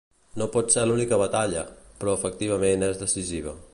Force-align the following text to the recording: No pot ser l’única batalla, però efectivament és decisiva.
No 0.41 0.45
pot 0.55 0.73
ser 0.75 0.85
l’única 0.91 1.19
batalla, 1.23 1.61
però 2.01 2.17
efectivament 2.21 2.87
és 2.89 3.03
decisiva. 3.05 3.55